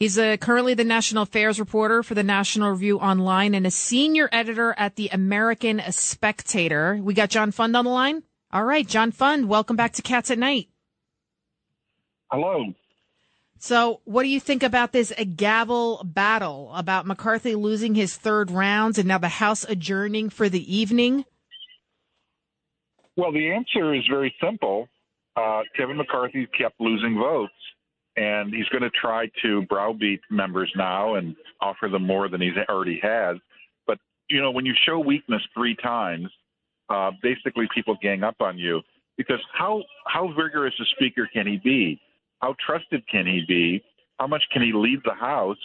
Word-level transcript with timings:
He's 0.00 0.18
uh, 0.18 0.38
currently 0.38 0.72
the 0.72 0.82
national 0.82 1.24
affairs 1.24 1.60
reporter 1.60 2.02
for 2.02 2.14
the 2.14 2.22
National 2.22 2.70
Review 2.70 2.98
Online 2.98 3.54
and 3.54 3.66
a 3.66 3.70
senior 3.70 4.30
editor 4.32 4.74
at 4.78 4.96
the 4.96 5.10
American 5.12 5.82
Spectator. 5.90 6.98
We 7.02 7.12
got 7.12 7.28
John 7.28 7.50
Fund 7.50 7.76
on 7.76 7.84
the 7.84 7.90
line. 7.90 8.22
All 8.50 8.64
right, 8.64 8.88
John 8.88 9.12
Fund, 9.12 9.46
welcome 9.46 9.76
back 9.76 9.92
to 9.92 10.02
Cats 10.02 10.30
at 10.30 10.38
Night. 10.38 10.70
Hello. 12.32 12.72
So, 13.58 14.00
what 14.04 14.22
do 14.22 14.30
you 14.30 14.40
think 14.40 14.62
about 14.62 14.92
this 14.92 15.12
gavel 15.36 16.00
battle 16.02 16.72
about 16.74 17.06
McCarthy 17.06 17.54
losing 17.54 17.94
his 17.94 18.16
third 18.16 18.50
rounds 18.50 18.96
and 18.96 19.06
now 19.06 19.18
the 19.18 19.28
House 19.28 19.64
adjourning 19.68 20.30
for 20.30 20.48
the 20.48 20.74
evening? 20.74 21.26
Well, 23.16 23.32
the 23.32 23.50
answer 23.50 23.94
is 23.94 24.04
very 24.08 24.34
simple. 24.42 24.88
Uh, 25.36 25.60
Kevin 25.76 25.98
McCarthy 25.98 26.46
kept 26.58 26.80
losing 26.80 27.18
votes 27.18 27.52
and 28.20 28.52
he's 28.52 28.68
going 28.68 28.82
to 28.82 28.90
try 28.90 29.30
to 29.42 29.62
browbeat 29.62 30.20
members 30.30 30.70
now 30.76 31.14
and 31.14 31.34
offer 31.62 31.88
them 31.88 32.06
more 32.06 32.28
than 32.28 32.42
he's 32.42 32.52
already 32.68 33.00
has. 33.02 33.38
But 33.86 33.98
you 34.28 34.42
know, 34.42 34.50
when 34.50 34.66
you 34.66 34.74
show 34.84 34.98
weakness 34.98 35.40
three 35.54 35.74
times, 35.82 36.28
uh, 36.90 37.12
basically 37.22 37.66
people 37.74 37.96
gang 38.02 38.22
up 38.22 38.36
on 38.40 38.58
you 38.58 38.82
because 39.16 39.40
how 39.54 39.82
how 40.06 40.28
vigorous 40.28 40.74
a 40.78 40.84
speaker 40.96 41.28
can 41.32 41.46
he 41.46 41.58
be? 41.64 41.98
How 42.42 42.54
trusted 42.64 43.08
can 43.08 43.26
he 43.26 43.42
be? 43.48 43.82
How 44.18 44.26
much 44.26 44.42
can 44.52 44.60
he 44.60 44.72
lead 44.74 44.98
the 45.06 45.14
House 45.14 45.56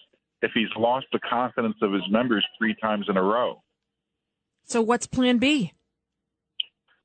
if 0.42 0.52
he's 0.54 0.70
lost 0.78 1.08
the 1.12 1.20
confidence 1.30 1.76
of 1.82 1.92
his 1.92 2.04
members 2.10 2.46
three 2.58 2.76
times 2.82 3.08
in 3.10 3.18
a 3.18 3.22
row? 3.22 3.62
So 4.64 4.82
what's 4.82 5.08
Plan 5.08 5.40
B? 5.40 5.74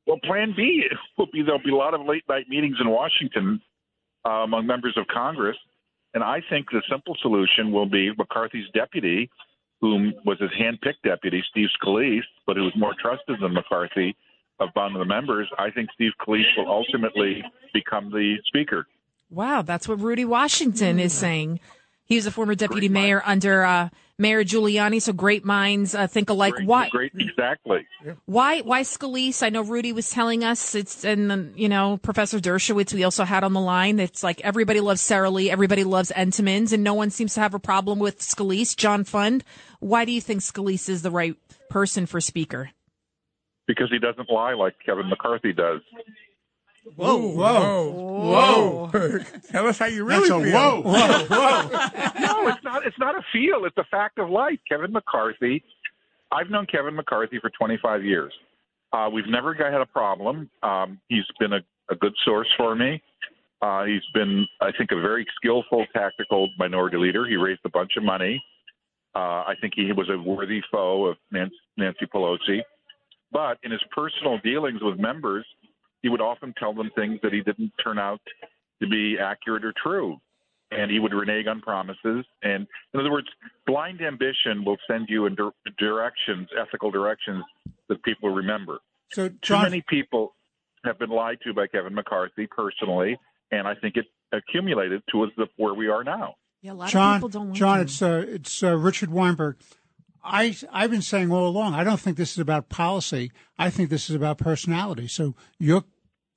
Well, 0.06 0.18
Plan 0.22 0.54
B 0.56 0.84
will 1.18 1.26
be 1.32 1.42
there'll 1.42 1.62
be 1.62 1.72
a 1.72 1.76
lot 1.76 1.94
of 1.94 2.06
late 2.06 2.22
night 2.28 2.44
meetings 2.48 2.76
in 2.80 2.88
Washington 2.88 3.60
uh, 4.24 4.44
among 4.44 4.66
members 4.66 4.96
of 4.96 5.06
Congress. 5.06 5.56
And 6.14 6.24
I 6.24 6.42
think 6.50 6.66
the 6.70 6.82
simple 6.90 7.16
solution 7.22 7.70
will 7.70 7.86
be 7.86 8.10
McCarthy's 8.16 8.68
deputy, 8.74 9.30
whom 9.80 10.12
was 10.24 10.38
his 10.40 10.50
hand-picked 10.58 11.02
deputy, 11.02 11.42
Steve 11.50 11.68
Scalise, 11.80 12.22
but 12.46 12.56
who 12.56 12.64
was 12.64 12.72
more 12.76 12.94
trusted 13.00 13.36
than 13.40 13.54
McCarthy 13.54 14.16
of 14.58 14.68
among 14.76 14.94
the 14.94 15.04
members. 15.04 15.48
I 15.58 15.70
think 15.70 15.88
Steve 15.94 16.12
Scalise 16.20 16.44
will 16.56 16.68
ultimately 16.68 17.42
become 17.72 18.10
the 18.10 18.36
speaker. 18.46 18.86
Wow, 19.30 19.62
that's 19.62 19.88
what 19.88 20.00
Rudy 20.00 20.24
Washington 20.24 20.98
is 20.98 21.12
saying. 21.12 21.60
He 22.10 22.16
was 22.16 22.26
a 22.26 22.32
former 22.32 22.56
deputy 22.56 22.88
great 22.88 23.02
mayor 23.02 23.22
mind. 23.24 23.44
under 23.44 23.62
uh, 23.62 23.88
Mayor 24.18 24.42
Giuliani. 24.42 25.00
So 25.00 25.12
great 25.12 25.44
minds 25.44 25.94
uh, 25.94 26.08
think 26.08 26.28
alike. 26.28 26.54
Great, 26.54 26.66
why? 26.66 26.88
Great, 26.88 27.12
exactly. 27.16 27.86
Why? 28.24 28.62
Why 28.62 28.82
Scalise? 28.82 29.44
I 29.44 29.48
know 29.48 29.62
Rudy 29.62 29.92
was 29.92 30.10
telling 30.10 30.42
us 30.42 30.74
it's, 30.74 31.04
and 31.04 31.56
you 31.56 31.68
know 31.68 31.98
Professor 31.98 32.40
Dershowitz. 32.40 32.92
We 32.92 33.04
also 33.04 33.22
had 33.22 33.44
on 33.44 33.52
the 33.52 33.60
line. 33.60 34.00
It's 34.00 34.24
like 34.24 34.40
everybody 34.40 34.80
loves 34.80 35.00
Sara 35.00 35.30
Lee, 35.30 35.52
everybody 35.52 35.84
loves 35.84 36.10
Entenmann's, 36.10 36.72
and 36.72 36.82
no 36.82 36.94
one 36.94 37.10
seems 37.10 37.34
to 37.34 37.40
have 37.40 37.54
a 37.54 37.60
problem 37.60 38.00
with 38.00 38.18
Scalise. 38.18 38.76
John 38.76 39.04
Fund. 39.04 39.44
Why 39.78 40.04
do 40.04 40.10
you 40.10 40.20
think 40.20 40.40
Scalise 40.40 40.88
is 40.88 41.02
the 41.02 41.12
right 41.12 41.36
person 41.68 42.06
for 42.06 42.20
speaker? 42.20 42.70
Because 43.68 43.88
he 43.88 44.00
doesn't 44.00 44.28
lie 44.28 44.54
like 44.54 44.74
Kevin 44.84 45.08
McCarthy 45.08 45.52
does. 45.52 45.80
Whoa, 46.96 47.16
whoa, 47.16 47.90
whoa! 47.90 48.90
whoa. 48.92 49.18
Tell 49.50 49.66
us 49.66 49.78
how 49.78 49.86
you 49.86 50.04
really 50.04 50.28
That's 50.28 50.42
feel. 50.50 50.52
whoa, 50.52 50.82
whoa, 50.84 51.26
whoa! 51.28 52.20
no, 52.20 52.48
it's 52.48 52.64
not. 52.64 52.86
It's 52.86 52.98
not 52.98 53.14
a 53.14 53.22
feel. 53.32 53.64
It's 53.64 53.76
a 53.76 53.84
fact 53.90 54.18
of 54.18 54.30
life. 54.30 54.58
Kevin 54.68 54.92
McCarthy. 54.92 55.62
I've 56.32 56.48
known 56.48 56.66
Kevin 56.66 56.94
McCarthy 56.94 57.38
for 57.40 57.50
25 57.58 58.04
years. 58.04 58.32
Uh, 58.92 59.08
we've 59.12 59.28
never 59.28 59.52
had 59.54 59.80
a 59.80 59.86
problem. 59.86 60.48
Um, 60.62 61.00
he's 61.08 61.24
been 61.38 61.52
a, 61.52 61.60
a 61.90 61.96
good 61.96 62.14
source 62.24 62.48
for 62.56 62.74
me. 62.74 63.02
Uh, 63.62 63.84
he's 63.84 64.02
been, 64.14 64.46
I 64.60 64.70
think, 64.76 64.90
a 64.92 65.00
very 65.00 65.26
skillful 65.36 65.84
tactical 65.92 66.48
minority 66.58 66.96
leader. 66.96 67.26
He 67.26 67.36
raised 67.36 67.60
a 67.64 67.68
bunch 67.68 67.92
of 67.96 68.04
money. 68.04 68.42
Uh, 69.14 69.42
I 69.44 69.54
think 69.60 69.74
he 69.76 69.92
was 69.92 70.08
a 70.08 70.16
worthy 70.18 70.60
foe 70.70 71.06
of 71.06 71.16
Nancy 71.32 72.06
Pelosi. 72.14 72.60
But 73.32 73.58
in 73.62 73.70
his 73.70 73.82
personal 73.94 74.38
dealings 74.38 74.80
with 74.82 74.98
members, 74.98 75.44
he 76.02 76.08
would 76.08 76.20
often 76.20 76.54
tell 76.58 76.72
them 76.72 76.90
things 76.94 77.18
that 77.22 77.32
he 77.32 77.40
didn't 77.40 77.72
turn 77.82 77.98
out 77.98 78.20
to 78.80 78.88
be 78.88 79.16
accurate 79.20 79.64
or 79.64 79.74
true. 79.82 80.16
And 80.72 80.90
he 80.90 81.00
would 81.00 81.12
renege 81.12 81.48
on 81.48 81.60
promises. 81.60 82.24
And 82.42 82.66
in 82.94 83.00
other 83.00 83.10
words, 83.10 83.26
blind 83.66 84.00
ambition 84.00 84.64
will 84.64 84.76
send 84.88 85.06
you 85.08 85.26
in 85.26 85.36
directions, 85.78 86.48
ethical 86.56 86.92
directions 86.92 87.44
that 87.88 88.02
people 88.04 88.30
remember. 88.30 88.78
So, 89.10 89.30
John, 89.42 89.64
too 89.64 89.70
many 89.70 89.84
people 89.88 90.34
have 90.84 90.98
been 90.98 91.10
lied 91.10 91.38
to 91.44 91.52
by 91.52 91.66
Kevin 91.66 91.94
McCarthy 91.94 92.46
personally, 92.46 93.18
and 93.50 93.66
I 93.66 93.74
think 93.74 93.96
it 93.96 94.06
accumulated 94.32 95.02
to 95.10 95.24
us 95.24 95.30
where 95.56 95.74
we 95.74 95.88
are 95.88 96.04
now. 96.04 96.36
Yeah, 96.62 96.72
a 96.72 96.74
lot 96.74 96.90
John, 96.90 97.16
of 97.16 97.18
people 97.18 97.28
don't. 97.28 97.52
John, 97.52 97.80
it's 97.80 98.00
uh, 98.02 98.24
it's 98.28 98.62
uh, 98.62 98.76
Richard 98.76 99.10
Weinberg. 99.10 99.56
I 100.22 100.56
I've 100.72 100.90
been 100.90 101.02
saying 101.02 101.30
all 101.32 101.46
along. 101.48 101.74
I 101.74 101.84
don't 101.84 102.00
think 102.00 102.16
this 102.16 102.32
is 102.32 102.38
about 102.38 102.68
policy. 102.68 103.32
I 103.58 103.70
think 103.70 103.90
this 103.90 104.10
is 104.10 104.16
about 104.16 104.38
personality. 104.38 105.08
So 105.08 105.34
your 105.58 105.84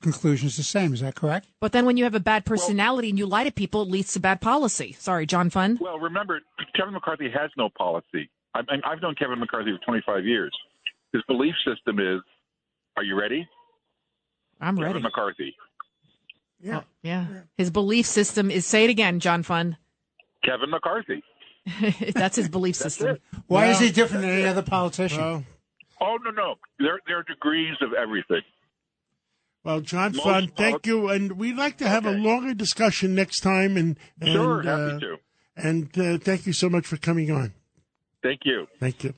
conclusion 0.02 0.48
is 0.48 0.58
the 0.58 0.64
same. 0.64 0.94
Is 0.94 1.02
that 1.02 1.16
correct? 1.16 1.48
But 1.60 1.72
then 1.72 1.86
when 1.86 1.98
you 1.98 2.04
have 2.04 2.14
a 2.14 2.20
bad 2.20 2.46
personality 2.46 3.08
well, 3.08 3.12
and 3.12 3.20
you 3.20 3.26
lie 3.26 3.46
to 3.46 3.52
people, 3.52 3.82
it 3.84 3.90
leads 3.90 4.14
to 4.14 4.20
bad 4.20 4.42
policy. 4.42 4.96
Sorry, 5.00 5.26
John 5.26 5.50
Fund. 5.50 5.80
Well, 5.80 6.00
remember, 6.00 6.42
Kevin 6.76 6.94
McCarthy 6.94 7.30
has 7.30 7.50
no 7.58 7.70
policy. 7.70 8.30
I, 8.54 8.62
I've 8.86 9.02
known 9.02 9.16
Kevin 9.16 9.40
McCarthy 9.40 9.72
for 9.78 9.84
25 9.86 10.26
years. 10.26 10.52
His 11.12 11.24
belief 11.28 11.56
system 11.66 12.00
is, 12.00 12.22
are 12.98 13.04
you 13.04 13.20
ready? 13.20 13.48
I'm 14.62 14.76
Kevin 14.76 14.84
ready. 14.84 14.94
Kevin 14.94 15.04
McCarthy. 15.04 15.56
Yeah. 16.60 16.80
Oh, 16.80 16.84
yeah. 17.02 17.26
His 17.58 17.72
belief 17.72 18.06
system 18.06 18.50
is, 18.52 18.66
say 18.66 18.86
it 18.86 18.90
again, 18.90 19.20
John 19.20 19.44
Fund. 19.44 19.78
Kevin 20.44 20.70
McCarthy. 20.70 21.24
That's 22.14 22.36
his 22.36 22.50
belief 22.50 22.76
system. 22.76 23.18
Why 23.48 23.64
well, 23.64 23.72
is 23.72 23.80
he 23.80 23.92
different 23.92 24.24
than 24.24 24.32
any 24.32 24.46
other 24.46 24.62
politician? 24.62 25.20
Well, 25.20 25.44
oh 26.02 26.18
no, 26.24 26.32
no. 26.32 26.56
There, 26.80 27.00
there 27.08 27.20
are 27.20 27.24
degrees 27.24 27.76
of 27.82 27.94
everything. 27.94 28.42
Well, 29.64 29.80
John 29.80 30.12
Most 30.12 30.24
Fund, 30.24 30.56
thank 30.58 30.86
you, 30.86 31.08
and 31.10 31.34
we'd 31.34 31.56
like 31.56 31.78
to 31.78 31.88
have 31.88 32.06
okay. 32.06 32.18
a 32.18 32.20
longer 32.20 32.54
discussion 32.54 33.16
next 33.16 33.40
time. 33.40 33.78
And, 33.78 33.98
and 34.20 34.34
sure, 34.34 34.62
happy 34.62 34.96
uh, 34.96 35.00
to. 35.00 35.18
And 35.56 35.98
uh, 35.98 36.18
thank 36.18 36.46
you 36.46 36.52
so 36.52 36.70
much 36.70 36.86
for 36.86 36.98
coming 36.98 37.32
on. 37.32 37.54
Thank 38.22 38.42
you. 38.44 38.68
Thank 38.80 39.04
you. 39.04 39.14